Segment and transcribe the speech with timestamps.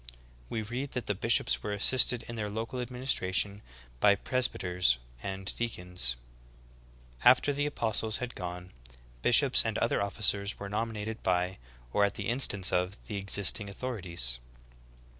[0.49, 3.61] We read that the bishops were assisted in their local adminis tration
[3.99, 6.15] by presbyters and deacons.
[7.21, 7.29] 4.
[7.31, 8.71] After the apostles had gone,
[9.21, 11.59] bishops and other offi cers were nominated by,
[11.93, 14.39] or at the instance of, the existing authorities.